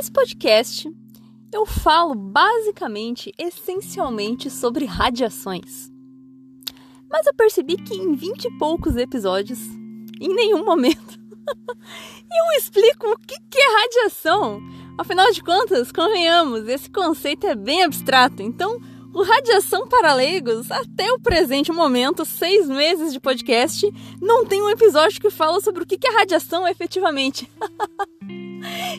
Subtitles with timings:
[0.00, 0.90] Nesse podcast,
[1.52, 5.92] eu falo basicamente, essencialmente sobre radiações.
[7.06, 9.58] Mas eu percebi que em vinte e poucos episódios,
[10.18, 11.20] em nenhum momento,
[12.32, 14.62] eu explico o que é radiação.
[14.96, 18.80] Afinal de contas, convenhamos, esse conceito é bem abstrato, então
[19.12, 23.86] o Radiação para Leigos, até o presente momento, seis meses de podcast,
[24.18, 27.46] não tem um episódio que fala sobre o que é radiação efetivamente.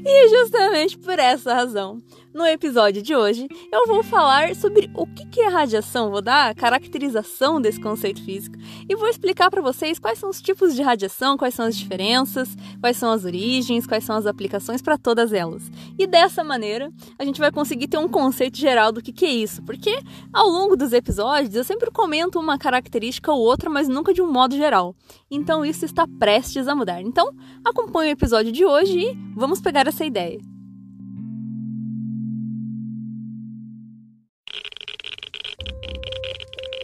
[0.05, 2.01] e justamente por essa razão,
[2.33, 6.53] no episódio de hoje, eu vou falar sobre o que é radiação, vou dar a
[6.53, 8.57] caracterização desse conceito físico
[8.87, 12.55] e vou explicar para vocês quais são os tipos de radiação, quais são as diferenças,
[12.79, 15.69] quais são as origens, quais são as aplicações para todas elas.
[15.97, 19.61] E dessa maneira, a gente vai conseguir ter um conceito geral do que é isso,
[19.63, 19.99] porque
[20.31, 24.31] ao longo dos episódios eu sempre comento uma característica ou outra, mas nunca de um
[24.31, 24.95] modo geral.
[25.29, 27.01] Então isso está prestes a mudar.
[27.01, 27.29] Então,
[27.63, 30.50] acompanhe o episódio de hoje e vamos pegar essa ideia.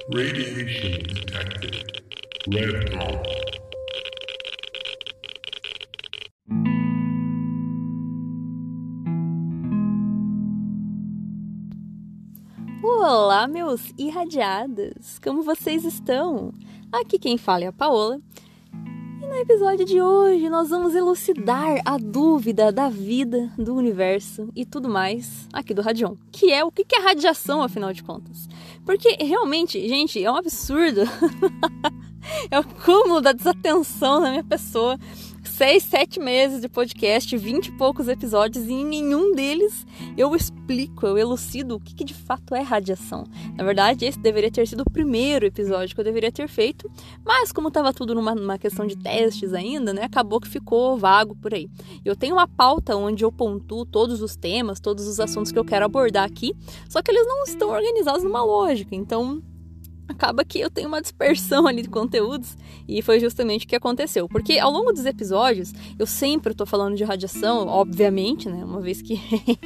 [0.10, 2.02] Radiation detected.
[2.48, 3.28] Red dot.
[12.82, 15.20] Olá, meus irradiados!
[15.22, 16.54] Como vocês estão?
[16.90, 18.22] Aqui quem fala é a Paola.
[19.22, 24.66] E no episódio de hoje nós vamos elucidar a dúvida da vida, do universo e
[24.66, 28.48] tudo mais aqui do Radion, que é o que é radiação, afinal de contas.
[28.88, 31.02] Porque realmente, gente, é um absurdo.
[32.50, 34.98] é o cúmulo da desatenção da minha pessoa.
[35.58, 41.08] Seis, sete meses de podcast, vinte e poucos episódios, e em nenhum deles eu explico,
[41.08, 43.24] eu elucido o que, que de fato é radiação.
[43.56, 46.88] Na verdade, esse deveria ter sido o primeiro episódio que eu deveria ter feito,
[47.26, 51.36] mas como estava tudo numa, numa questão de testes ainda, né, acabou que ficou vago
[51.36, 51.68] por aí.
[52.06, 55.66] Eu tenho uma pauta onde eu pontuo todos os temas, todos os assuntos que eu
[55.66, 56.54] quero abordar aqui,
[56.88, 59.42] só que eles não estão organizados numa lógica, então
[60.08, 62.58] acaba que eu tenho uma dispersão ali de conteúdos
[62.88, 64.28] e foi justamente o que aconteceu.
[64.28, 68.64] Porque ao longo dos episódios, eu sempre estou falando de radiação, obviamente, né?
[68.64, 69.20] Uma vez que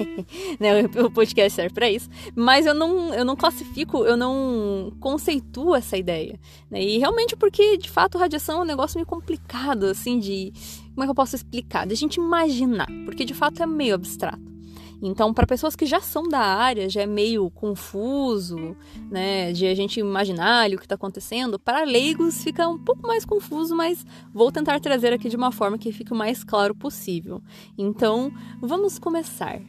[0.60, 5.76] né, o podcast serve para isso, mas eu não, eu não classifico, eu não conceituo
[5.76, 6.40] essa ideia.
[6.70, 6.82] Né?
[6.82, 10.52] E realmente porque, de fato, radiação é um negócio meio complicado, assim, de.
[10.92, 11.88] Como é que eu posso explicar?
[11.88, 14.51] De a gente imaginar, porque de fato é meio abstrato.
[15.02, 18.76] Então, para pessoas que já são da área, já é meio confuso,
[19.10, 21.58] né, de a gente imaginar ali o que está acontecendo.
[21.58, 25.78] Para leigos fica um pouco mais confuso, mas vou tentar trazer aqui de uma forma
[25.78, 27.42] que fique o mais claro possível.
[27.76, 29.60] Então, vamos começar.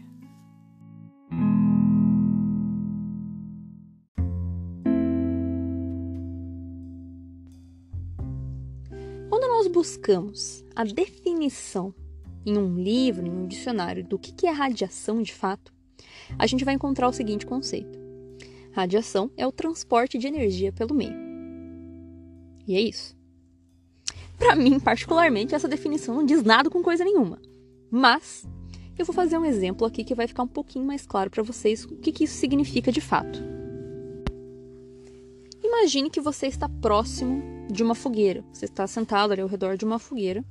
[9.31, 11.95] Quando nós buscamos a definição
[12.45, 15.73] em um livro, em um dicionário, do que é radiação de fato,
[16.39, 17.99] a gente vai encontrar o seguinte conceito:
[18.73, 21.17] radiação é o transporte de energia pelo meio.
[22.67, 23.17] E é isso.
[24.39, 27.41] Para mim, particularmente, essa definição não diz nada com coisa nenhuma.
[27.91, 28.45] Mas
[28.99, 31.85] eu vou fazer um exemplo aqui que vai ficar um pouquinho mais claro para vocês
[31.85, 33.41] o que, que isso significa de fato.
[35.63, 38.45] Imagine que você está próximo de uma fogueira.
[38.53, 40.45] Você está sentado ali ao redor de uma fogueira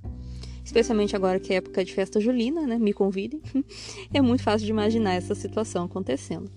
[0.64, 2.78] especialmente agora que é época de festa julina, né?
[2.78, 3.42] Me convidem.
[4.14, 6.52] É muito fácil de imaginar essa situação acontecendo.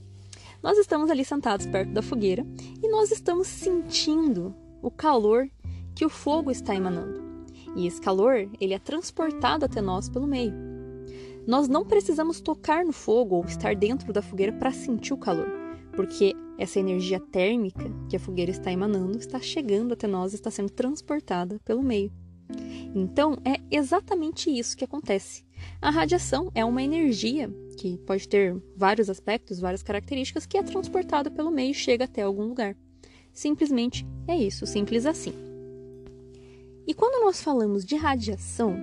[0.62, 2.44] Nós estamos ali sentados perto da fogueira
[2.82, 5.48] e nós estamos sentindo o calor
[5.94, 7.22] que o fogo está emanando.
[7.76, 10.52] E esse calor, ele é transportado até nós pelo meio.
[11.46, 15.48] Nós não precisamos tocar no fogo ou estar dentro da fogueira para sentir o calor,
[15.94, 20.70] porque essa energia térmica que a fogueira está emanando está chegando até nós, está sendo
[20.70, 22.10] transportada pelo meio.
[22.94, 25.44] Então, é exatamente isso que acontece.
[25.80, 31.30] A radiação é uma energia que pode ter vários aspectos, várias características, que é transportada
[31.30, 32.76] pelo meio e chega até algum lugar.
[33.32, 35.34] Simplesmente é isso, simples assim.
[36.86, 38.76] E quando nós falamos de radiação,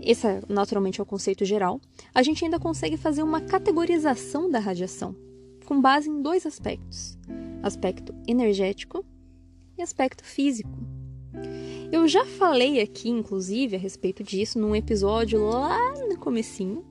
[0.00, 1.80] esse naturalmente é o conceito geral,
[2.14, 5.14] a gente ainda consegue fazer uma categorização da radiação,
[5.64, 7.18] com base em dois aspectos:
[7.62, 9.04] aspecto energético
[9.78, 10.95] e aspecto físico.
[11.92, 16.84] Eu já falei aqui, inclusive, a respeito disso num episódio lá no comecinho,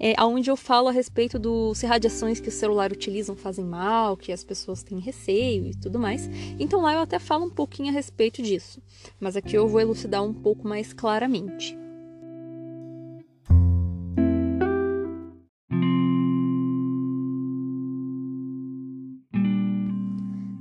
[0.00, 4.16] é, onde eu falo a respeito do se radiações que o celular utilizam fazem mal,
[4.16, 6.28] que as pessoas têm receio e tudo mais.
[6.58, 8.80] Então lá eu até falo um pouquinho a respeito disso,
[9.20, 11.76] mas aqui eu vou elucidar um pouco mais claramente.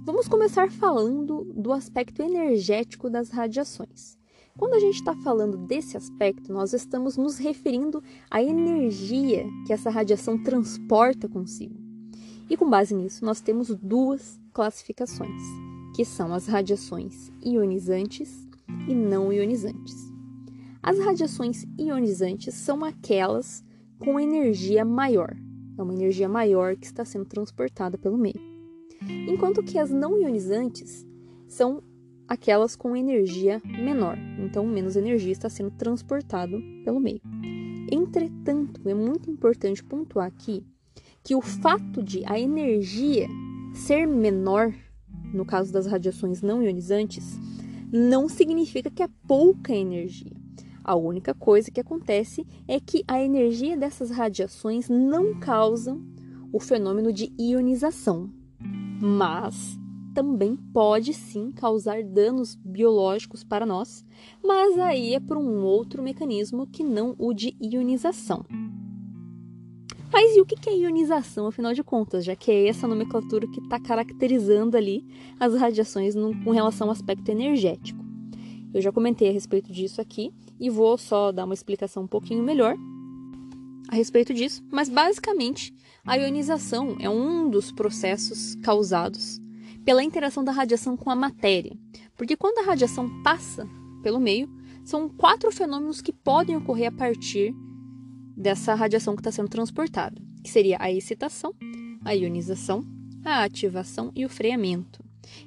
[0.03, 4.15] Vamos começar falando do aspecto energético das radiações.
[4.55, 9.89] Quando a gente está falando desse aspecto, nós estamos nos referindo à energia que essa
[9.89, 11.75] radiação transporta consigo.
[12.49, 15.41] E com base nisso, nós temos duas classificações,
[15.95, 18.47] que são as radiações ionizantes
[18.87, 19.95] e não ionizantes.
[20.81, 23.63] As radiações ionizantes são aquelas
[23.99, 25.35] com energia maior,
[25.77, 28.39] é uma energia maior que está sendo transportada pelo meio.
[29.27, 31.05] Enquanto que as não ionizantes
[31.47, 31.81] são
[32.27, 37.21] aquelas com energia menor, então menos energia está sendo transportado pelo meio.
[37.89, 40.65] Entretanto, é muito importante pontuar aqui
[41.23, 43.27] que o fato de a energia
[43.73, 44.73] ser menor,
[45.33, 47.37] no caso das radiações não ionizantes,
[47.91, 50.35] não significa que é pouca energia.
[50.83, 55.97] A única coisa que acontece é que a energia dessas radiações não causa
[56.51, 58.29] o fenômeno de ionização,
[59.01, 59.77] mas
[60.17, 64.03] também pode sim causar danos biológicos para nós,
[64.43, 68.43] mas aí é por um outro mecanismo que não o de ionização.
[70.11, 73.59] Mas e o que é ionização, afinal de contas, já que é essa nomenclatura que
[73.59, 75.05] está caracterizando ali
[75.39, 78.03] as radiações no, com relação ao aspecto energético?
[78.73, 82.41] Eu já comentei a respeito disso aqui e vou só dar uma explicação um pouquinho
[82.41, 82.75] melhor
[83.87, 85.71] a respeito disso, mas basicamente
[86.03, 89.39] a ionização é um dos processos causados
[89.87, 91.71] pela interação da radiação com a matéria.
[92.17, 93.65] Porque quando a radiação passa
[94.03, 94.49] pelo meio,
[94.83, 97.55] são quatro fenômenos que podem ocorrer a partir
[98.35, 101.53] dessa radiação que está sendo transportada, que seria a excitação,
[102.03, 102.83] a ionização,
[103.23, 105.01] a ativação e o freamento.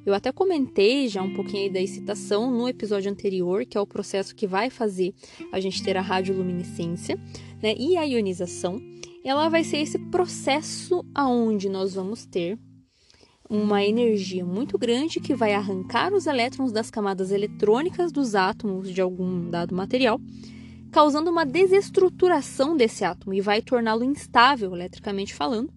[0.07, 3.87] Eu até comentei já um pouquinho aí da excitação no episódio anterior, que é o
[3.87, 5.13] processo que vai fazer
[5.53, 7.21] a gente ter a radioluminescência,
[7.63, 7.75] né?
[7.77, 8.81] E a ionização,
[9.23, 12.59] ela vai ser esse processo aonde nós vamos ter
[13.51, 19.01] uma energia muito grande que vai arrancar os elétrons das camadas eletrônicas dos átomos de
[19.01, 20.21] algum dado material,
[20.93, 25.69] causando uma desestruturação desse átomo e vai torná-lo instável eletricamente falando,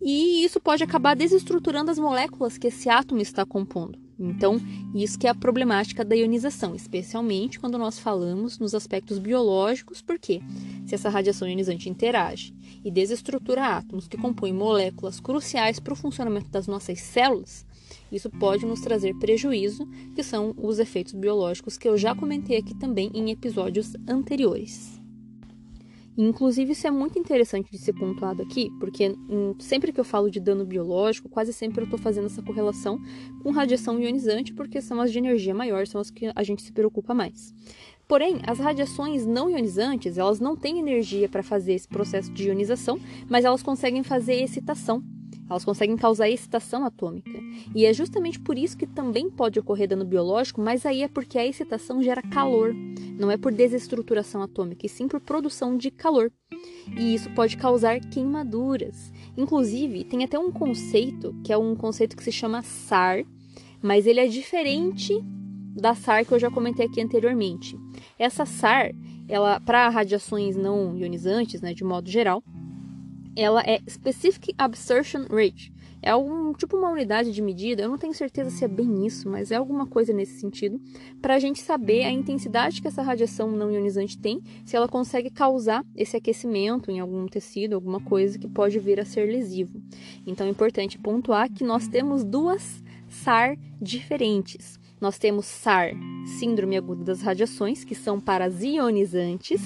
[0.00, 4.03] e isso pode acabar desestruturando as moléculas que esse átomo está compondo.
[4.18, 4.60] Então,
[4.94, 10.40] isso que é a problemática da ionização, especialmente quando nós falamos nos aspectos biológicos, porque
[10.86, 16.48] se essa radiação ionizante interage e desestrutura átomos que compõem moléculas cruciais para o funcionamento
[16.50, 17.66] das nossas células,
[18.10, 22.74] isso pode nos trazer prejuízo, que são os efeitos biológicos que eu já comentei aqui
[22.74, 25.03] também em episódios anteriores.
[26.16, 30.30] Inclusive, isso é muito interessante de ser pontuado aqui, porque hum, sempre que eu falo
[30.30, 33.00] de dano biológico, quase sempre eu estou fazendo essa correlação
[33.42, 36.72] com radiação ionizante, porque são as de energia maior, são as que a gente se
[36.72, 37.52] preocupa mais.
[38.06, 43.00] Porém, as radiações não ionizantes, elas não têm energia para fazer esse processo de ionização,
[43.28, 45.02] mas elas conseguem fazer excitação.
[45.48, 47.38] Elas conseguem causar excitação atômica.
[47.74, 51.38] E é justamente por isso que também pode ocorrer dano biológico, mas aí é porque
[51.38, 52.74] a excitação gera calor.
[53.18, 56.32] Não é por desestruturação atômica, e sim por produção de calor.
[56.98, 59.12] E isso pode causar queimaduras.
[59.36, 63.24] Inclusive, tem até um conceito, que é um conceito que se chama SAR,
[63.82, 65.14] mas ele é diferente
[65.74, 67.76] da SAR que eu já comentei aqui anteriormente.
[68.18, 68.92] Essa SAR,
[69.28, 72.42] ela para radiações não ionizantes, né, de modo geral,
[73.36, 75.72] ela é Specific Absorption Rate.
[76.02, 79.26] É algum tipo uma unidade de medida, eu não tenho certeza se é bem isso,
[79.26, 80.78] mas é alguma coisa nesse sentido,
[81.22, 85.30] para a gente saber a intensidade que essa radiação não ionizante tem, se ela consegue
[85.30, 89.80] causar esse aquecimento em algum tecido, alguma coisa que pode vir a ser lesivo.
[90.26, 94.78] Então é importante pontuar que nós temos duas SAR diferentes.
[95.04, 95.90] Nós temos SAR,
[96.38, 99.60] Síndrome Aguda das Radiações, que são para ionizantes,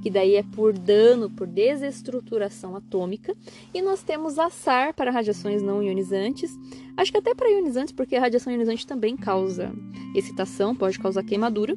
[0.00, 3.34] que daí é por dano, por desestruturação atômica.
[3.74, 6.56] E nós temos a SAR para radiações não ionizantes,
[6.96, 9.74] acho que até para ionizantes, porque a radiação ionizante também causa
[10.14, 11.76] excitação, pode causar queimadura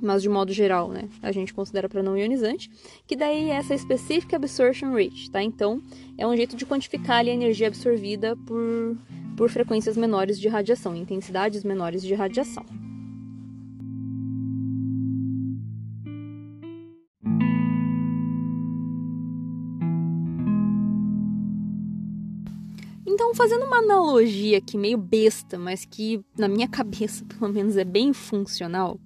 [0.00, 2.70] mas de modo geral, né, a gente considera para não ionizante,
[3.06, 5.42] que daí é essa Specific Absorption Rate, tá?
[5.42, 5.82] Então,
[6.16, 8.96] é um jeito de quantificar ali, a energia absorvida por
[9.40, 12.62] por frequências menores de radiação, intensidades menores de radiação.
[23.06, 27.84] Então, fazendo uma analogia aqui meio besta, mas que na minha cabeça pelo menos é
[27.84, 29.00] bem funcional,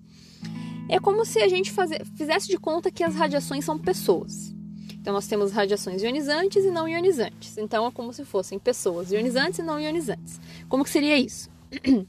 [0.89, 4.55] é como se a gente fazer, fizesse de conta que as radiações são pessoas.
[4.93, 7.59] Então, nós temos radiações ionizantes e não ionizantes.
[7.59, 10.41] Então, é como se fossem pessoas ionizantes e não ionizantes.
[10.69, 11.51] Como que seria isso?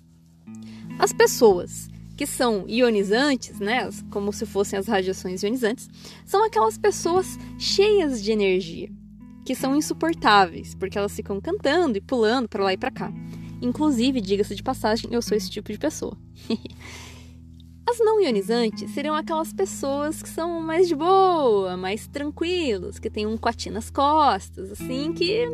[0.97, 5.89] As pessoas que são ionizantes, né, como se fossem as radiações ionizantes,
[6.25, 8.89] são aquelas pessoas cheias de energia,
[9.43, 13.11] que são insuportáveis, porque elas ficam cantando e pulando para lá e para cá.
[13.61, 16.17] Inclusive, diga-se de passagem, eu sou esse tipo de pessoa.
[17.87, 23.27] As não ionizantes seriam aquelas pessoas que são mais de boa, mais tranquilos, que tem
[23.27, 25.45] um coatinho nas costas, assim, que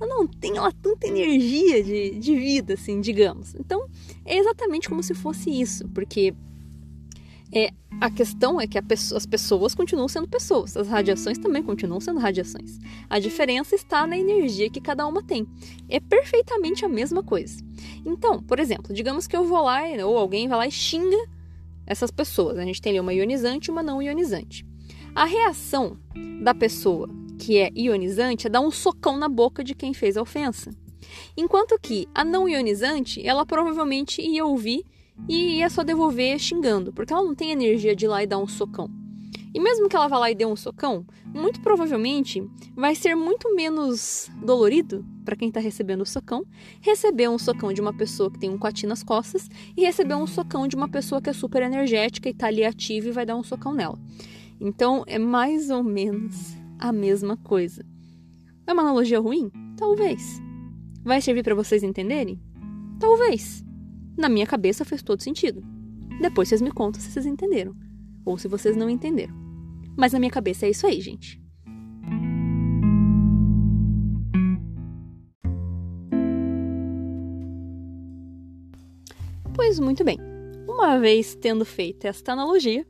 [0.00, 3.54] não tem lá tanta energia de, de vida, assim, digamos.
[3.54, 3.86] Então,
[4.24, 6.34] é exatamente como se fosse isso, porque
[7.52, 12.00] é, a questão é que pessoa, as pessoas continuam sendo pessoas, as radiações também continuam
[12.00, 12.78] sendo radiações.
[13.08, 15.46] A diferença está na energia que cada uma tem.
[15.88, 17.58] É perfeitamente a mesma coisa.
[18.04, 21.35] Então, por exemplo, digamos que eu vou lá, ou alguém vai lá e xinga
[21.86, 22.58] essas pessoas.
[22.58, 24.66] A gente tem ali uma ionizante e uma não ionizante.
[25.14, 25.96] A reação
[26.42, 30.22] da pessoa que é ionizante é dar um socão na boca de quem fez a
[30.22, 30.70] ofensa.
[31.36, 34.84] Enquanto que a não ionizante, ela provavelmente ia ouvir
[35.28, 38.38] e ia só devolver xingando, porque ela não tem energia de ir lá e dar
[38.38, 38.90] um socão.
[39.56, 43.54] E mesmo que ela vá lá e dê um socão, muito provavelmente vai ser muito
[43.54, 46.44] menos dolorido para quem está recebendo o socão
[46.78, 50.26] receber um socão de uma pessoa que tem um coati nas costas e receber um
[50.26, 53.34] socão de uma pessoa que é super energética e está ali ativa e vai dar
[53.34, 53.98] um socão nela.
[54.60, 57.82] Então é mais ou menos a mesma coisa.
[58.66, 59.50] É uma analogia ruim?
[59.78, 60.38] Talvez.
[61.02, 62.38] Vai servir para vocês entenderem?
[63.00, 63.64] Talvez.
[64.18, 65.64] Na minha cabeça fez todo sentido.
[66.20, 67.74] Depois vocês me contam se vocês entenderam
[68.22, 69.45] ou se vocês não entenderam.
[69.96, 71.40] Mas na minha cabeça é isso aí, gente.
[79.54, 80.18] Pois muito bem.
[80.68, 82.86] Uma vez tendo feito esta analogia,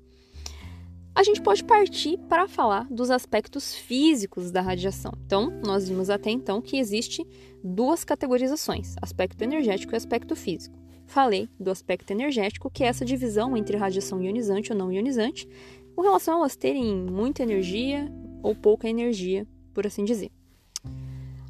[1.15, 5.13] a gente pode partir para falar dos aspectos físicos da radiação.
[5.25, 7.25] Então, nós vimos até então que existe
[7.65, 10.77] duas categorizações: aspecto energético e aspecto físico.
[11.07, 15.49] Falei do aspecto energético, que é essa divisão entre radiação ionizante ou não ionizante,
[15.97, 18.12] com relação a elas terem muita energia
[18.43, 20.31] ou pouca energia, por assim dizer.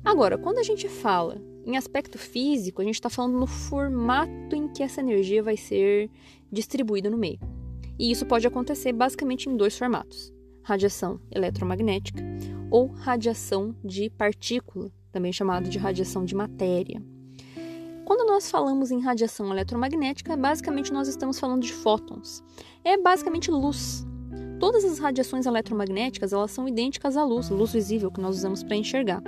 [0.05, 4.69] Agora, quando a gente fala em aspecto físico, a gente está falando no formato em
[4.69, 6.09] que essa energia vai ser
[6.51, 7.41] distribuída no meio.
[7.99, 12.23] E isso pode acontecer basicamente em dois formatos: radiação eletromagnética
[12.71, 17.03] ou radiação de partícula, também chamado de radiação de matéria.
[18.05, 22.45] Quando nós falamos em radiação eletromagnética, basicamente nós estamos falando de fótons.
[22.85, 24.06] É basicamente luz,
[24.59, 28.77] Todas as radiações eletromagnéticas elas são idênticas à luz, luz visível que nós usamos para
[28.77, 29.23] enxergar.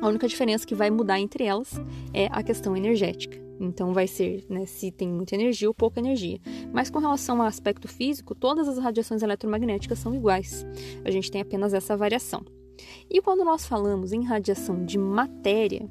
[0.00, 1.74] A única diferença que vai mudar entre elas
[2.12, 3.38] é a questão energética.
[3.60, 6.40] Então vai ser né, se tem muita energia ou pouca energia.
[6.72, 10.66] Mas com relação ao aspecto físico, todas as radiações eletromagnéticas são iguais.
[11.04, 12.44] A gente tem apenas essa variação.
[13.10, 15.88] E quando nós falamos em radiação de matéria,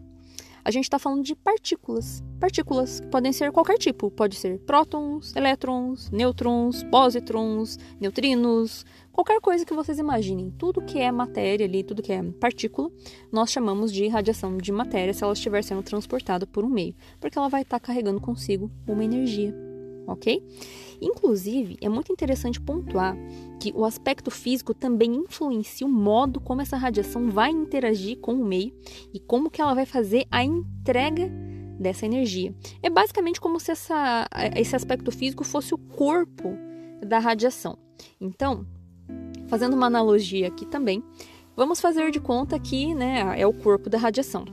[0.67, 2.21] a gente está falando de partículas.
[2.41, 9.65] Partículas que podem ser qualquer tipo, pode ser prótons, elétrons, nêutrons, pósitrons, neutrinos, qualquer coisa
[9.65, 10.51] que vocês imaginem.
[10.57, 12.91] Tudo que é matéria ali, tudo que é partícula,
[13.31, 17.37] nós chamamos de radiação de matéria se ela estiver sendo transportada por um meio, porque
[17.37, 19.55] ela vai estar tá carregando consigo uma energia,
[20.05, 20.43] ok?
[21.01, 23.15] Inclusive, é muito interessante pontuar
[23.59, 28.45] que o aspecto físico também influencia o modo como essa radiação vai interagir com o
[28.45, 28.73] meio
[29.13, 31.31] e como que ela vai fazer a entrega
[31.79, 32.53] dessa energia.
[32.81, 36.57] É basicamente como se essa, esse aspecto físico fosse o corpo
[37.05, 37.77] da radiação.
[38.19, 38.65] Então,
[39.47, 41.03] fazendo uma analogia aqui também,
[41.55, 44.45] vamos fazer de conta que né, é o corpo da radiação.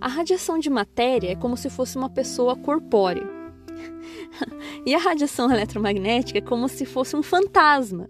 [0.00, 3.43] A radiação de matéria é como se fosse uma pessoa corpórea
[4.86, 8.08] e a radiação eletromagnética é como se fosse um fantasma.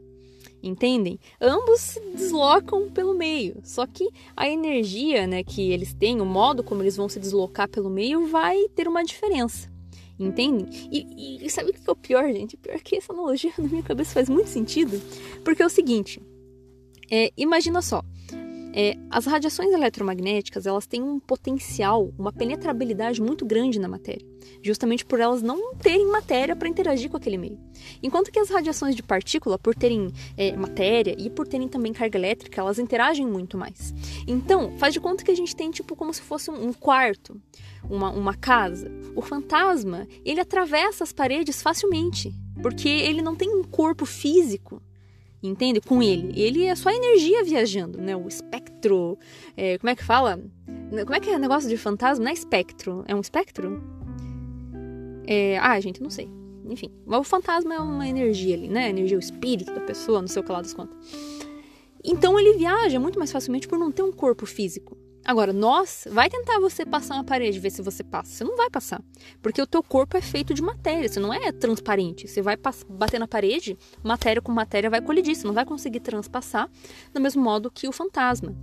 [0.62, 1.18] Entendem?
[1.38, 6.64] Ambos se deslocam pelo meio, só que a energia né, que eles têm, o modo
[6.64, 9.70] como eles vão se deslocar pelo meio, vai ter uma diferença.
[10.18, 10.66] Entendem?
[10.90, 12.54] E, e sabe o que é o pior, gente?
[12.54, 14.98] O pior é que essa analogia na minha cabeça faz muito sentido,
[15.44, 16.22] porque é o seguinte:
[17.10, 18.02] é, imagina só,
[18.76, 24.26] é, as radiações eletromagnéticas elas têm um potencial, uma penetrabilidade muito grande na matéria,
[24.62, 27.58] justamente por elas não terem matéria para interagir com aquele meio.
[28.02, 32.18] Enquanto que as radiações de partícula, por terem é, matéria e por terem também carga
[32.18, 33.94] elétrica, elas interagem muito mais.
[34.26, 37.40] Então, faz de conta que a gente tem tipo como se fosse um quarto,
[37.88, 38.90] uma, uma casa.
[39.14, 44.82] O fantasma ele atravessa as paredes facilmente, porque ele não tem um corpo físico
[45.48, 45.80] entende?
[45.80, 46.32] Com ele.
[46.40, 48.16] Ele é só energia viajando, né?
[48.16, 49.18] O espectro.
[49.56, 50.40] É, como é que fala?
[50.90, 52.24] Como é que é o negócio de fantasma?
[52.24, 53.04] Não é espectro.
[53.06, 53.82] É um espectro?
[55.26, 56.28] É, ah, gente, não sei.
[56.66, 58.88] Enfim, o fantasma é uma energia ali, né?
[58.88, 60.96] energia, o espírito da pessoa, não sei o que lá das contas.
[62.02, 64.96] Então ele viaja muito mais facilmente por não ter um corpo físico.
[65.24, 68.30] Agora, nós, vai tentar você passar uma parede, ver se você passa.
[68.30, 69.02] Você não vai passar.
[69.40, 72.28] Porque o teu corpo é feito de matéria, você não é transparente.
[72.28, 76.70] Você vai bater na parede, matéria com matéria vai colidir, você não vai conseguir transpassar
[77.12, 78.54] do mesmo modo que o fantasma.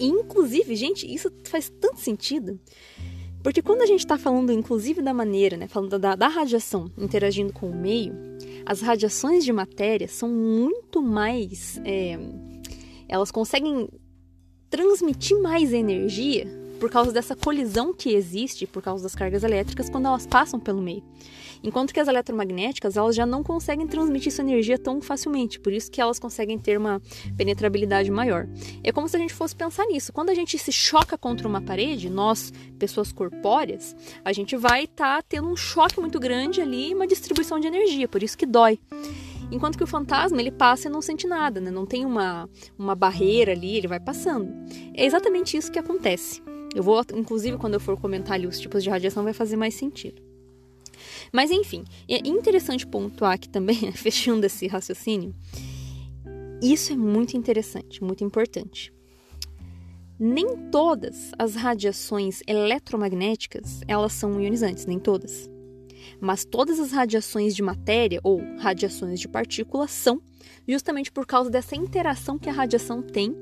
[0.00, 2.58] E, inclusive, gente, isso faz tanto sentido.
[3.42, 7.52] Porque quando a gente está falando, inclusive, da maneira, né, falando da, da radiação interagindo
[7.52, 8.12] com o meio,
[8.66, 11.80] As radiações de matéria são muito mais.
[11.84, 12.18] É,
[13.08, 13.88] elas conseguem
[14.70, 16.46] transmitir mais energia
[16.78, 20.82] por causa dessa colisão que existe por causa das cargas elétricas quando elas passam pelo
[20.82, 21.02] meio.
[21.62, 25.90] Enquanto que as eletromagnéticas, elas já não conseguem transmitir essa energia tão facilmente, por isso
[25.90, 27.00] que elas conseguem ter uma
[27.36, 28.46] penetrabilidade maior.
[28.84, 30.12] É como se a gente fosse pensar nisso.
[30.12, 35.22] Quando a gente se choca contra uma parede, nós, pessoas corpóreas, a gente vai estar
[35.22, 38.78] tá tendo um choque muito grande ali, uma distribuição de energia, por isso que dói.
[39.50, 41.70] Enquanto que o fantasma, ele passa e não sente nada, né?
[41.70, 42.48] Não tem uma,
[42.78, 44.52] uma barreira ali, ele vai passando.
[44.94, 46.42] É exatamente isso que acontece.
[46.74, 49.74] Eu vou, inclusive, quando eu for comentar ali os tipos de radiação, vai fazer mais
[49.74, 50.20] sentido.
[51.32, 55.34] Mas enfim, é interessante pontuar aqui também, fechando esse raciocínio,
[56.62, 58.92] isso é muito interessante, muito importante.
[60.18, 65.50] Nem todas as radiações eletromagnéticas, elas são ionizantes, nem todas.
[66.20, 70.20] Mas todas as radiações de matéria ou radiações de partículas são,
[70.66, 73.34] justamente por causa dessa interação que a radiação tem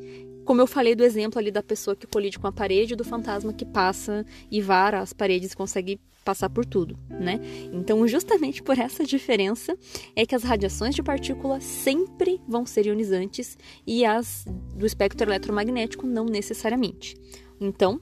[0.44, 3.52] como eu falei do exemplo ali da pessoa que colide com a parede, do fantasma
[3.52, 7.38] que passa e vara as paredes e consegue passar por tudo, né?
[7.73, 9.76] Então, justamente por essa diferença
[10.16, 14.44] é que as radiações de partícula sempre vão ser ionizantes e as
[14.75, 17.14] do espectro eletromagnético não necessariamente.
[17.61, 18.00] Então,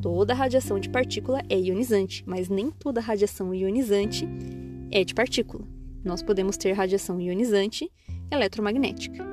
[0.00, 4.28] toda radiação de partícula é ionizante, mas nem toda radiação ionizante
[4.90, 5.64] é de partícula.
[6.04, 7.90] Nós podemos ter radiação ionizante
[8.30, 9.26] eletromagnética.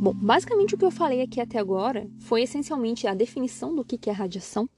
[0.00, 4.10] Bom, basicamente o que eu falei aqui até agora foi essencialmente a definição do que
[4.10, 4.68] é radiação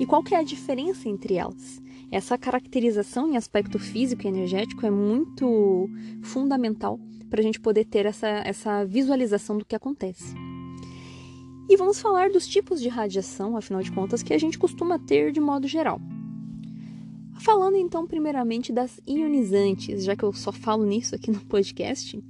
[0.00, 1.82] e qual que é a diferença entre elas.
[2.10, 5.88] Essa caracterização em aspecto físico e energético é muito
[6.22, 6.98] fundamental
[7.28, 10.34] para a gente poder ter essa, essa visualização do que acontece.
[11.68, 15.30] E vamos falar dos tipos de radiação, afinal de contas, que a gente costuma ter
[15.30, 16.00] de modo geral.
[17.38, 22.20] Falando então primeiramente das ionizantes, já que eu só falo nisso aqui no podcast,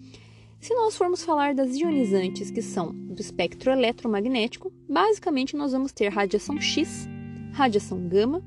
[0.60, 6.08] se nós formos falar das ionizantes que são do espectro eletromagnético, basicamente nós vamos ter
[6.08, 7.08] radiação X,
[7.54, 8.42] radiação gama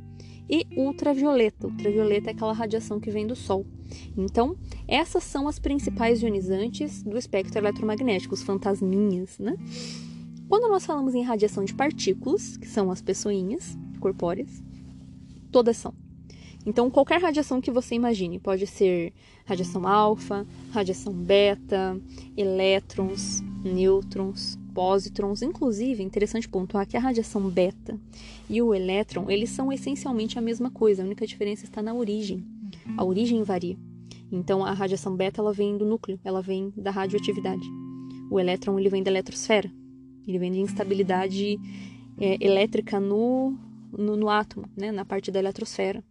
[0.50, 1.68] e ultravioleta.
[1.68, 3.66] Ultravioleta é aquela radiação que vem do Sol.
[4.18, 4.56] Então,
[4.88, 9.56] essas são as principais ionizantes do espectro eletromagnético, os fantasminhas, né?
[10.48, 14.64] Quando nós falamos em radiação de partículas, que são as pessoinhas corpóreas,
[15.52, 15.94] todas são.
[16.66, 19.14] Então, qualquer radiação que você imagine, pode ser
[19.46, 22.00] radiação alfa, radiação beta,
[22.38, 25.42] elétrons, nêutrons, pósitrons.
[25.42, 28.00] Inclusive, é interessante pontuar que a radiação beta
[28.50, 32.44] e o elétron, eles são essencialmente a mesma coisa, a única diferença está na origem.
[32.98, 33.78] A origem varia.
[34.32, 37.64] Então, a radiação beta ela vem do núcleo, ela vem da radioatividade.
[38.32, 39.72] O elétron ele vem da eletrosfera,
[40.28, 41.60] ele vem de instabilidade
[42.18, 43.56] é, elétrica no,
[43.92, 46.04] no, no átomo, né, na parte da eletrosfera.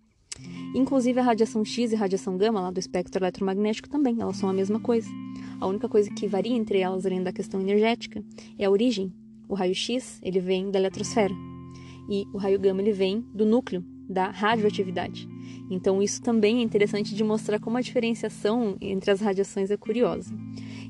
[0.74, 4.48] Inclusive a radiação X e a radiação gama lá do espectro eletromagnético também, elas são
[4.48, 5.08] a mesma coisa.
[5.60, 8.24] A única coisa que varia entre elas, além da questão energética,
[8.58, 9.12] é a origem.
[9.48, 11.34] O raio X, ele vem da eletrosfera.
[12.08, 15.28] E o raio gama, ele vem do núcleo, da radioatividade.
[15.70, 20.34] Então, isso também é interessante de mostrar como a diferenciação entre as radiações é curiosa.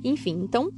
[0.05, 0.73] Enfim, então,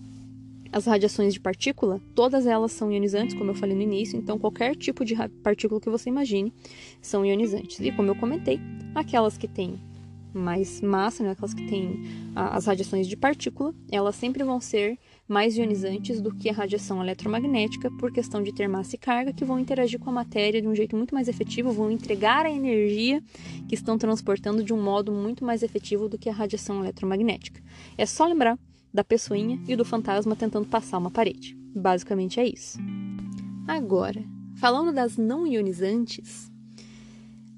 [0.75, 4.75] as radiações de partícula, todas elas são ionizantes, como eu falei no início, então qualquer
[4.75, 6.53] tipo de partícula que você imagine
[7.01, 7.79] são ionizantes.
[7.79, 8.59] E como eu comentei,
[8.93, 9.81] aquelas que têm
[10.33, 12.03] mais massa, né, aquelas que têm
[12.35, 17.89] as radiações de partícula, elas sempre vão ser mais ionizantes do que a radiação eletromagnética,
[17.93, 20.75] por questão de ter massa e carga, que vão interagir com a matéria de um
[20.75, 23.23] jeito muito mais efetivo, vão entregar a energia
[23.69, 27.63] que estão transportando de um modo muito mais efetivo do que a radiação eletromagnética.
[27.97, 28.59] É só lembrar
[28.95, 31.59] da pessoinha e do fantasma tentando passar uma parede.
[31.75, 32.79] Basicamente é isso.
[33.67, 36.49] Agora, falando das não ionizantes,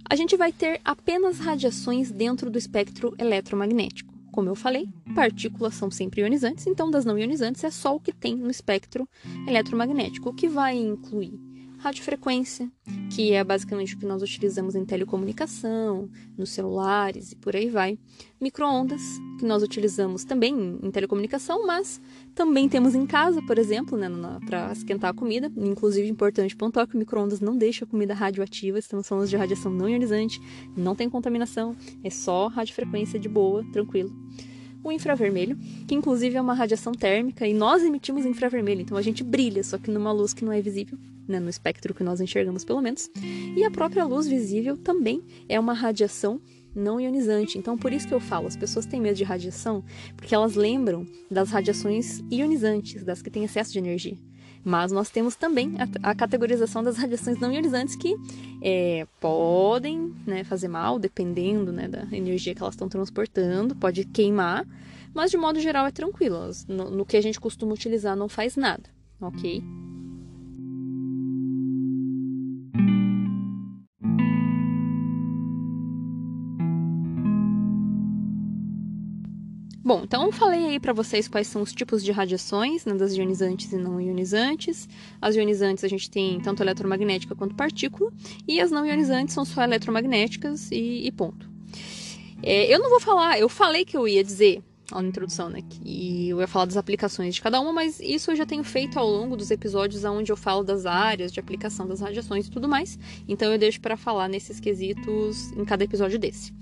[0.08, 4.14] a gente vai ter apenas radiações dentro do espectro eletromagnético.
[4.32, 8.12] Como eu falei, partículas são sempre ionizantes, então das não ionizantes é só o que
[8.12, 9.08] tem no espectro
[9.46, 11.45] eletromagnético, o que vai incluir
[11.78, 12.70] radiofrequência,
[13.14, 17.98] que é basicamente o que nós utilizamos em telecomunicação, nos celulares e por aí vai.
[18.40, 19.00] Microondas,
[19.38, 22.00] que nós utilizamos também em telecomunicação, mas
[22.34, 24.08] também temos em casa, por exemplo, né,
[24.46, 25.50] para esquentar a comida.
[25.56, 29.72] Inclusive, importante pontuar que o microondas não deixa a comida radioativa, estamos falando de radiação
[29.72, 30.40] não ionizante,
[30.76, 34.12] não tem contaminação, é só radiofrequência de boa, tranquilo
[34.88, 39.24] o infravermelho, que inclusive é uma radiação térmica e nós emitimos infravermelho, então a gente
[39.24, 42.64] brilha, só que numa luz que não é visível, né, no espectro que nós enxergamos
[42.64, 43.10] pelo menos.
[43.56, 46.40] E a própria luz visível também é uma radiação
[46.74, 47.56] não ionizante.
[47.56, 49.82] Então, por isso que eu falo, as pessoas têm medo de radiação,
[50.14, 54.16] porque elas lembram das radiações ionizantes, das que têm excesso de energia.
[54.66, 58.16] Mas nós temos também a, a categorização das radiações não ionizantes que
[58.60, 64.66] é, podem né, fazer mal, dependendo né, da energia que elas estão transportando, pode queimar,
[65.14, 66.50] mas de modo geral é tranquilo.
[66.66, 69.62] No, no que a gente costuma utilizar não faz nada, ok?
[79.86, 83.72] Bom, então falei aí para vocês quais são os tipos de radiações, né, das ionizantes
[83.72, 84.88] e não ionizantes.
[85.22, 88.12] As ionizantes a gente tem tanto eletromagnética quanto partícula,
[88.48, 91.48] e as não ionizantes são só eletromagnéticas e, e ponto.
[92.42, 96.30] É, eu não vou falar, eu falei que eu ia dizer na introdução, né, que
[96.30, 99.08] eu ia falar das aplicações de cada uma, mas isso eu já tenho feito ao
[99.08, 102.98] longo dos episódios onde eu falo das áreas de aplicação das radiações e tudo mais.
[103.28, 106.52] Então eu deixo para falar nesses quesitos em cada episódio desse.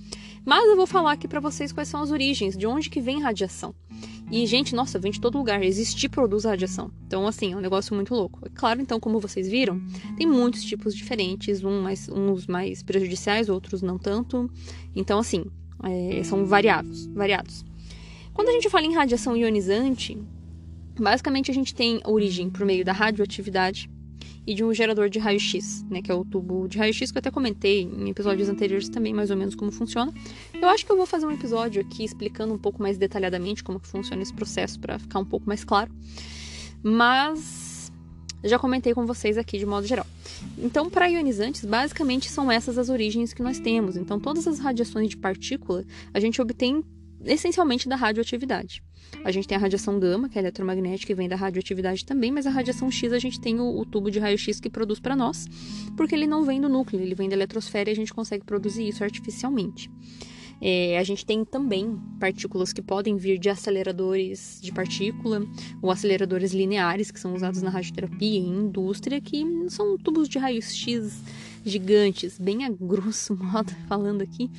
[0.45, 3.23] Mas eu vou falar aqui para vocês quais são as origens, de onde que vem
[3.23, 3.75] radiação.
[4.31, 5.63] E, gente, nossa, vem de todo lugar.
[5.63, 6.91] Existir produz radiação.
[7.07, 8.41] Então, assim, é um negócio muito louco.
[8.45, 9.81] É claro, então, como vocês viram,
[10.17, 14.51] tem muitos tipos diferentes, um mais, uns mais prejudiciais, outros não tanto.
[14.95, 15.45] Então, assim,
[15.83, 17.65] é, são variados, variados.
[18.33, 20.19] Quando a gente fala em radiação ionizante,
[20.99, 23.91] basicamente a gente tem origem por meio da radioatividade,
[24.47, 27.21] e de um gerador de raio-x, né, que é o tubo de raio-x que eu
[27.21, 30.13] até comentei em episódios anteriores também, mais ou menos como funciona.
[30.61, 33.81] Eu acho que eu vou fazer um episódio aqui explicando um pouco mais detalhadamente como
[33.81, 35.91] que funciona esse processo para ficar um pouco mais claro.
[36.83, 37.91] Mas
[38.43, 40.07] já comentei com vocês aqui de modo geral.
[40.59, 43.97] Então, para ionizantes, basicamente são essas as origens que nós temos.
[43.97, 46.85] Então, todas as radiações de partícula a gente obtém
[47.27, 48.83] essencialmente da radioatividade.
[49.25, 52.47] A gente tem a radiação gama, que é eletromagnética e vem da radioatividade também, mas
[52.47, 55.47] a radiação X a gente tem o, o tubo de raio-x que produz para nós,
[55.97, 58.89] porque ele não vem do núcleo, ele vem da eletrosfera e a gente consegue produzir
[58.89, 59.91] isso artificialmente.
[60.61, 65.43] É, a gente tem também partículas que podem vir de aceleradores de partícula
[65.83, 71.23] ou aceleradores lineares que são usados na radioterapia e indústria, que são tubos de raio-x
[71.65, 74.51] gigantes, bem a grosso modo falando aqui,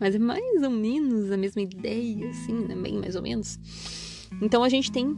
[0.00, 2.74] mas é mais ou menos a mesma ideia, assim, né?
[2.74, 3.58] Bem mais ou menos.
[4.40, 5.16] Então a gente tem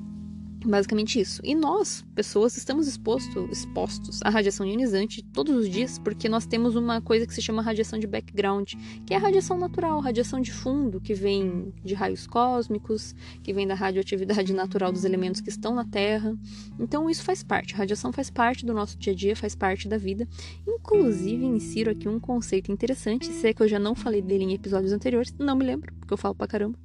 [0.65, 1.41] Basicamente isso.
[1.43, 6.77] E nós, pessoas, estamos exposto, expostos à radiação ionizante todos os dias porque nós temos
[6.77, 8.75] uma coisa que se chama radiação de background,
[9.07, 13.67] que é a radiação natural, radiação de fundo, que vem de raios cósmicos, que vem
[13.67, 16.37] da radioatividade natural dos elementos que estão na Terra.
[16.79, 19.89] Então isso faz parte, a radiação faz parte do nosso dia a dia, faz parte
[19.89, 20.29] da vida.
[20.67, 24.53] Inclusive, insiro aqui um conceito interessante, se é que eu já não falei dele em
[24.53, 26.79] episódios anteriores, não me lembro, porque eu falo pra caramba.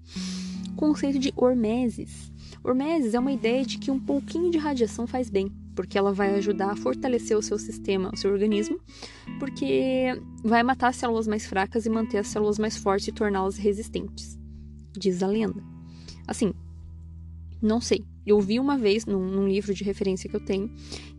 [0.77, 2.34] Conceito de hormeses
[2.65, 6.33] Hormeses é uma ideia de que um pouquinho de radiação faz bem, porque ela vai
[6.35, 8.79] ajudar a fortalecer o seu sistema, o seu organismo,
[9.37, 13.57] porque vai matar as células mais fracas e manter as células mais fortes e torná-las
[13.57, 14.35] resistentes.
[14.97, 15.61] Diz a lenda.
[16.27, 16.53] Assim,
[17.61, 18.03] não sei.
[18.25, 20.73] Eu vi uma vez num, num, livro de referência que eu tenho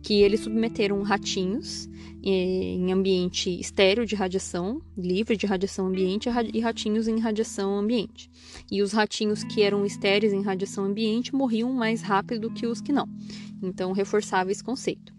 [0.07, 1.89] que eles submeteram ratinhos
[2.23, 8.31] eh, em ambiente estéreo de radiação, livre de radiação ambiente, e ratinhos em radiação ambiente.
[8.71, 12.93] E os ratinhos que eram estéreis em radiação ambiente morriam mais rápido que os que
[12.93, 13.05] não.
[13.61, 15.13] Então reforçava esse conceito.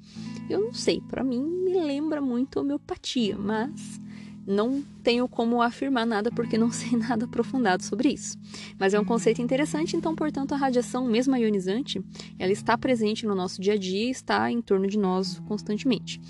[0.49, 4.01] Eu não sei, para mim me lembra muito homeopatia, mas
[4.49, 8.37] não tenho como afirmar nada porque não sei nada aprofundado sobre isso.
[8.79, 12.03] Mas é um conceito interessante, então, portanto, a radiação, mesmo ionizante,
[12.39, 16.21] ela está presente no nosso dia a dia está em torno de nós constantemente.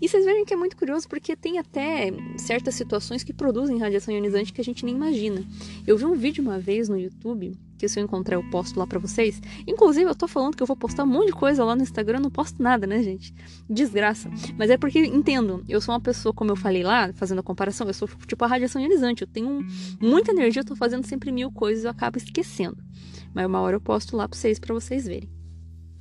[0.00, 4.12] E vocês veem que é muito curioso porque tem até certas situações que produzem radiação
[4.12, 5.44] ionizante que a gente nem imagina.
[5.86, 8.86] Eu vi um vídeo uma vez no YouTube que se eu encontrar eu posto lá
[8.86, 9.40] para vocês.
[9.66, 12.20] Inclusive, eu tô falando que eu vou postar um monte de coisa lá no Instagram,
[12.20, 13.32] não posto nada, né, gente?
[13.70, 14.28] Desgraça.
[14.58, 17.86] Mas é porque, entendo, eu sou uma pessoa, como eu falei lá, fazendo a comparação,
[17.86, 19.22] eu sou tipo a radiação ionizante.
[19.22, 19.64] Eu tenho
[20.00, 22.76] muita energia, eu tô fazendo sempre mil coisas, eu acabo esquecendo.
[23.32, 25.30] Mas uma hora eu posto lá pra vocês, para vocês verem.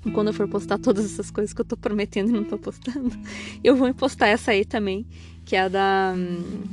[0.06, 2.58] E quando eu for postar todas essas coisas que eu tô prometendo e não tô
[2.58, 3.12] postando,
[3.64, 5.06] eu vou postar essa aí também,
[5.48, 6.14] que é a da.
[6.16, 6.64] Hum,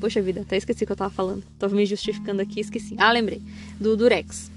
[0.00, 1.42] poxa vida, até esqueci o que eu tava falando.
[1.58, 2.96] Tava me justificando aqui, esqueci.
[2.98, 3.40] Ah, lembrei.
[3.80, 4.50] Do Durex.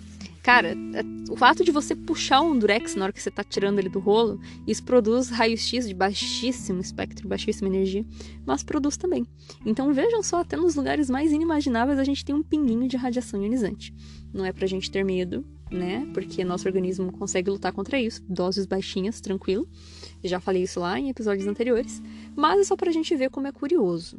[0.48, 3.80] Cara, é, o fato de você puxar um durex na hora que você tá tirando
[3.80, 8.06] ele do rolo, isso produz raio-x de baixíssimo espectro, baixíssima energia,
[8.46, 9.28] mas produz também.
[9.66, 13.44] Então vejam só, até nos lugares mais inimagináveis a gente tem um pinguinho de radiação
[13.44, 13.94] ionizante.
[14.34, 16.08] Não é pra gente ter medo, né?
[16.14, 19.68] Porque nosso organismo consegue lutar contra isso, doses baixinhas, tranquilo.
[20.24, 22.02] Já falei isso lá em episódios anteriores,
[22.38, 24.18] mas é só pra gente ver como é curioso.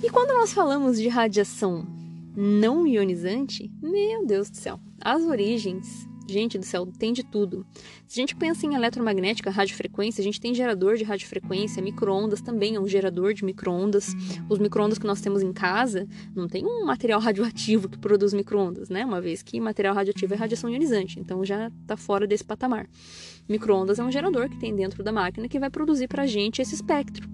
[0.00, 2.03] E quando nós falamos de radiação
[2.36, 7.66] não ionizante, meu Deus do céu, as origens Gente do céu, tem de tudo.
[8.06, 12.76] Se a gente pensa em eletromagnética, radiofrequência, a gente tem gerador de radiofrequência, micro-ondas também
[12.76, 14.14] é um gerador de micro-ondas.
[14.48, 18.88] Os micro-ondas que nós temos em casa não tem um material radioativo que produz micro-ondas,
[18.88, 19.04] né?
[19.04, 22.88] Uma vez que material radioativo é radiação ionizante, então já está fora desse patamar.
[23.46, 26.62] Micro-ondas é um gerador que tem dentro da máquina que vai produzir para a gente
[26.62, 27.28] esse espectro.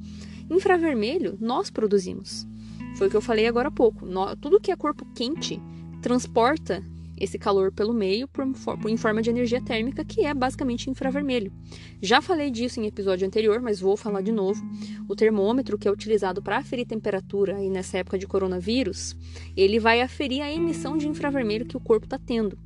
[0.51, 2.50] Infravermelho, nós produzimos.
[2.97, 4.07] Foi o que eu falei agora há pouco.
[4.41, 5.61] Tudo que é corpo quente
[6.03, 6.83] transporta
[7.21, 8.47] esse calor pelo meio por,
[8.81, 11.53] por, em forma de energia térmica, que é basicamente infravermelho.
[12.01, 14.63] Já falei disso em episódio anterior, mas vou falar de novo.
[15.07, 19.15] O termômetro que é utilizado para aferir temperatura aí nessa época de coronavírus,
[19.55, 22.59] ele vai aferir a emissão de infravermelho que o corpo está tendo.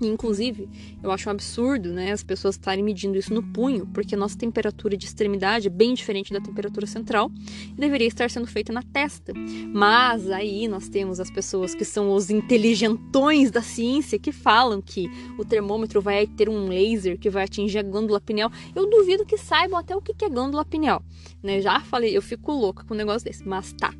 [0.00, 0.68] Inclusive,
[1.02, 4.36] eu acho um absurdo né, as pessoas estarem medindo isso no punho, porque a nossa
[4.36, 7.30] temperatura de extremidade é bem diferente da temperatura central
[7.70, 9.32] e deveria estar sendo feita na testa.
[9.72, 15.08] Mas aí nós temos as pessoas que são os inteligentões da ciência que falam que
[15.38, 18.50] o termômetro vai ter um laser que vai atingir a glândula pineal.
[18.74, 21.02] Eu duvido que saibam até o que é glândula pineal.
[21.42, 21.60] Né?
[21.60, 23.94] Já falei, eu fico louca com um negócio desse, mas tá.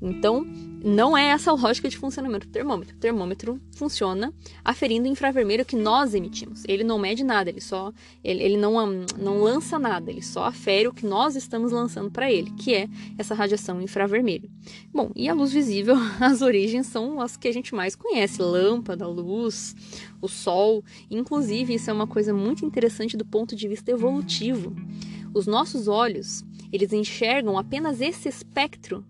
[0.00, 0.46] Então,
[0.82, 2.96] não é essa a lógica de funcionamento do termômetro.
[2.96, 4.32] O termômetro funciona
[4.64, 6.62] aferindo o infravermelho que nós emitimos.
[6.66, 7.92] Ele não mede nada, ele só
[8.24, 12.32] ele, ele não, não lança nada, ele só afere o que nós estamos lançando para
[12.32, 12.88] ele, que é
[13.18, 14.50] essa radiação infravermelho.
[14.92, 19.06] Bom, e a luz visível, as origens são as que a gente mais conhece: lâmpada,
[19.06, 19.76] luz,
[20.20, 20.82] o sol.
[21.10, 24.74] Inclusive, isso é uma coisa muito interessante do ponto de vista evolutivo.
[25.34, 29.04] Os nossos olhos, eles enxergam apenas esse espectro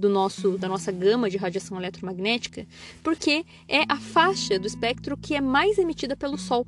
[0.00, 2.66] do nosso da nossa gama de radiação eletromagnética,
[3.02, 6.66] porque é a faixa do espectro que é mais emitida pelo Sol.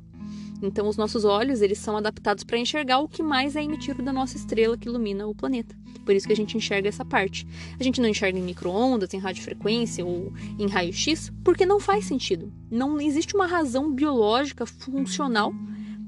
[0.61, 4.13] Então, os nossos olhos eles são adaptados para enxergar o que mais é emitido da
[4.13, 5.75] nossa estrela que ilumina o planeta.
[6.05, 7.45] Por isso que a gente enxerga essa parte.
[7.77, 12.51] A gente não enxerga em microondas, em radiofrequência ou em raio-x, porque não faz sentido.
[12.71, 15.53] Não existe uma razão biológica funcional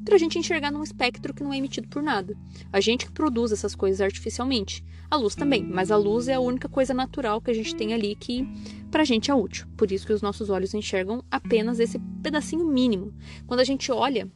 [0.05, 2.37] para a gente enxergar num espectro que não é emitido por nada.
[2.71, 4.85] A gente que produz essas coisas artificialmente.
[5.09, 7.93] A luz também, mas a luz é a única coisa natural que a gente tem
[7.93, 8.47] ali que
[8.91, 9.67] para a gente é útil.
[9.75, 13.13] Por isso que os nossos olhos enxergam apenas esse pedacinho mínimo.
[13.47, 14.31] Quando a gente olha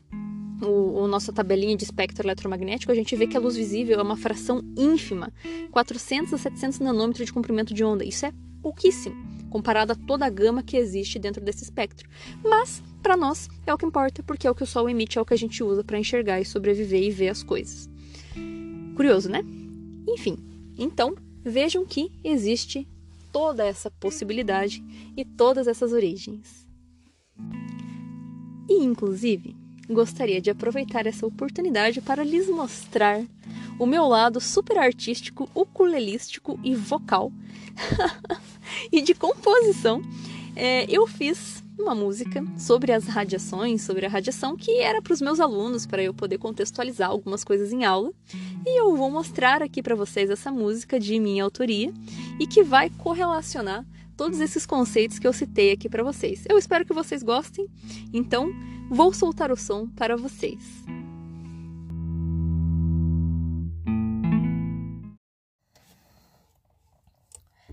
[0.61, 4.03] o, o, nossa tabelinha de espectro eletromagnético, a gente vê que a luz visível é
[4.03, 5.31] uma fração ínfima,
[5.71, 8.03] 400 a 700 nanômetros de comprimento de onda.
[8.03, 9.15] Isso é pouquíssimo,
[9.49, 12.09] comparado a toda a gama que existe dentro desse espectro.
[12.43, 15.21] Mas para nós é o que importa, porque é o que o Sol emite, é
[15.21, 17.89] o que a gente usa para enxergar e sobreviver e ver as coisas.
[18.95, 19.43] Curioso, né?
[20.07, 20.37] Enfim,
[20.77, 22.87] então vejam que existe
[23.31, 24.83] toda essa possibilidade
[25.15, 26.67] e todas essas origens.
[28.67, 29.55] E, inclusive,
[29.89, 33.23] gostaria de aproveitar essa oportunidade para lhes mostrar
[33.79, 37.31] o meu lado super artístico, ukulelístico e vocal
[38.91, 40.01] e de composição.
[40.55, 45.21] É, eu fiz uma música sobre as radiações, sobre a radiação, que era para os
[45.21, 48.11] meus alunos, para eu poder contextualizar algumas coisas em aula.
[48.65, 51.93] E eu vou mostrar aqui para vocês essa música de minha autoria
[52.39, 53.85] e que vai correlacionar
[54.17, 56.43] todos esses conceitos que eu citei aqui para vocês.
[56.49, 57.67] Eu espero que vocês gostem,
[58.13, 58.51] então
[58.89, 60.98] vou soltar o som para vocês.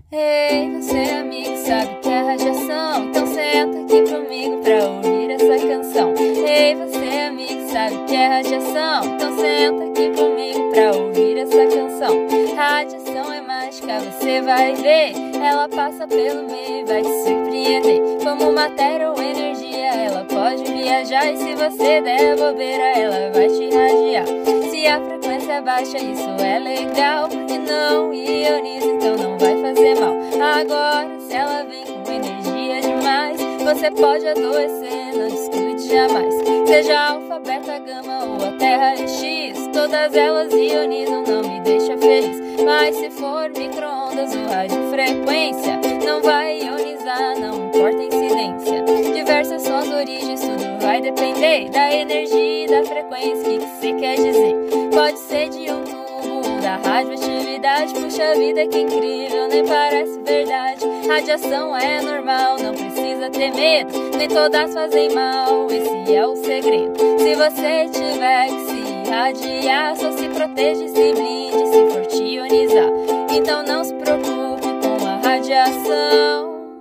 [0.09, 3.09] Ei, você amigo, sabe que é radiação?
[3.09, 6.13] Então senta aqui comigo pra ouvir essa canção.
[6.17, 9.03] Ei, você amigo, sabe que é radiação?
[9.03, 12.25] Então senta aqui comigo pra ouvir essa canção.
[12.55, 15.11] Radiação é mágica, você vai ver.
[15.43, 18.01] Ela passa pelo meio e vai te surpreender.
[18.23, 21.33] Como matéria ou energia, ela pode viajar.
[21.33, 24.25] E se você der bobeira, ela vai te radiar.
[24.71, 25.16] Se a
[25.61, 27.29] baixa, isso é legal.
[27.31, 30.15] E não ioniza, então não vai fazer mal.
[30.41, 36.33] Agora, se ela vem com energia demais, você pode adoecer, não descuide jamais.
[36.67, 41.97] Seja alfa, beta, gama ou a terra e x, todas elas ionizam, não me deixa
[41.97, 42.37] feliz.
[42.63, 49.13] Mas se for micro-ondas ou radiofrequência, não vai ionizar, não importa a incidência.
[49.13, 53.49] Diversas são as origens, tudo vai depender da energia e da frequência.
[53.49, 54.66] O que você quer dizer?
[54.97, 57.93] Pode ser de um tubo da radioatividade.
[57.93, 60.83] Puxa vida, que incrível, nem parece verdade.
[61.07, 63.93] Radiação é normal, não precisa ter medo.
[64.17, 66.97] Nem todas fazem mal, esse é o segredo.
[67.19, 72.89] Se você tiver que se irradiar, só se proteja se blinde se for te ionizar.
[73.31, 76.73] Então não se preocupe com a radiação.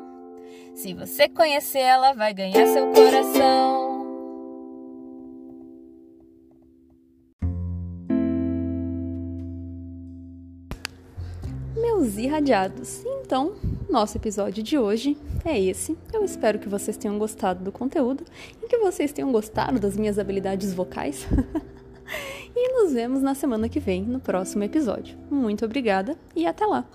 [0.75, 3.86] Se você conhecer ela, vai ganhar seu coração.
[12.15, 13.55] Irradiados, então
[13.91, 15.99] nosso episódio de hoje é esse.
[16.13, 18.25] Eu espero que vocês tenham gostado do conteúdo
[18.63, 21.27] e que vocês tenham gostado das minhas habilidades vocais.
[22.55, 25.19] e nos vemos na semana que vem, no próximo episódio.
[25.29, 26.87] Muito obrigada e até lá!